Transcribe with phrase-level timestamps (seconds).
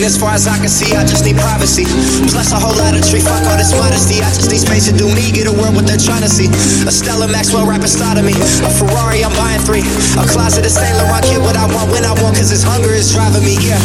[0.00, 1.84] And as far as I can see, I just need privacy.
[2.32, 4.24] Plus a whole lot of tree, fuck all this modesty.
[4.24, 6.48] I just need space to do me, get a world what they're trying to see.
[6.88, 8.32] A Stella Maxwell rapping star of me.
[8.64, 9.84] A Ferrari, I'm buying three.
[10.16, 12.96] A closet of Saint Laurent, get what I want when I want, cause this hunger
[12.96, 13.76] is driving me, yeah.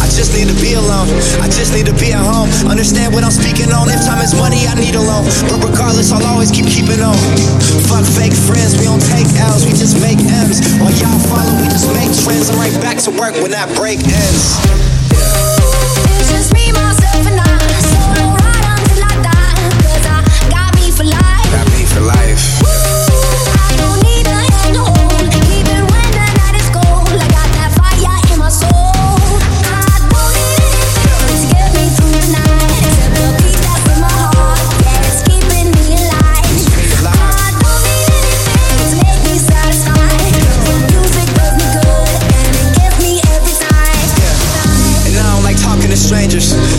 [0.00, 1.12] I just need to be alone.
[1.44, 2.48] I just need to be at home.
[2.64, 3.92] Understand what I'm speaking on.
[3.92, 5.28] If time is money, I need a loan.
[5.52, 7.20] But regardless, I'll always keep keeping on.
[7.84, 10.64] Fuck fake friends, we don't take L's, we just make M's.
[10.80, 12.48] While y'all follow, we just make trends.
[12.48, 14.88] I'm right back to work when that break ends.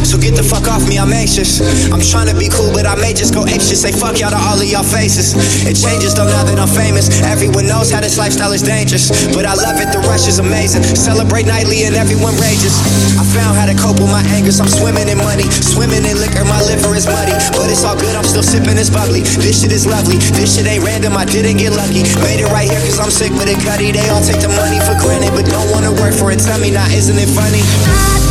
[0.04, 1.64] So get the fuck off me, I'm anxious.
[1.92, 3.82] I'm trying to be cool, but I may just go anxious.
[3.82, 5.34] Say fuck y'all to all of y'all faces.
[5.64, 7.10] It changes though now that I'm famous.
[7.24, 9.10] Everyone knows how this lifestyle is dangerous.
[9.32, 10.84] But I love it, the rush is amazing.
[10.84, 12.76] Celebrate nightly and everyone rages.
[13.16, 15.48] I found how to cope with my anger, I'm swimming in money.
[15.50, 17.34] Swimming in liquor, my liver is muddy.
[17.56, 19.24] But it's all good, I'm still sipping this bubbly.
[19.40, 22.04] This shit is lovely, this shit ain't random, I didn't get lucky.
[22.26, 23.92] Made it right here cause I'm sick with it, cutty.
[23.92, 26.40] They all take the money for granted, but don't wanna work for it.
[26.40, 28.31] Tell me now, isn't it funny?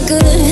[0.00, 0.47] we good.